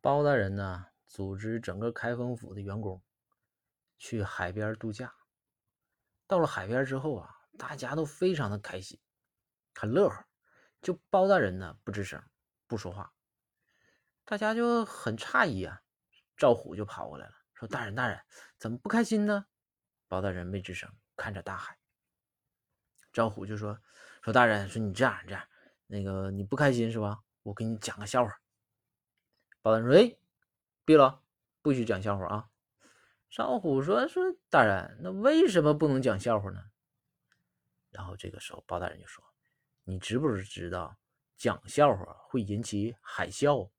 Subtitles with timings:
[0.00, 3.02] 包大人呢，组织整个开封府的员工
[3.98, 5.12] 去海边度假。
[6.26, 7.28] 到了海边之后啊，
[7.58, 9.00] 大家都非常的开心，
[9.74, 10.24] 很乐呵。
[10.80, 12.22] 就包大人呢，不吱声，
[12.68, 13.12] 不说话。
[14.24, 15.82] 大家就很诧异啊。
[16.36, 18.20] 赵虎就跑过来了，说：“大人，大人，
[18.58, 19.46] 怎么不开心呢？”
[20.06, 21.76] 包大人没吱声，看着大海。
[23.12, 23.76] 赵虎就说
[24.22, 25.44] ：“说大人，说你这样这样，
[25.88, 27.18] 那个你不开心是吧？
[27.42, 28.32] 我给你讲个笑话。”
[29.68, 30.16] 包大人说：“哎，
[30.86, 31.20] 毕了，
[31.60, 32.48] 不许讲笑话啊！”
[33.28, 36.58] 赵虎说：“说大人，那为什么不能讲笑话呢？”
[37.92, 39.22] 然后这个时候，包大人就说
[39.84, 40.96] ：“你知不知道
[41.36, 43.70] 讲笑话会引起海啸？”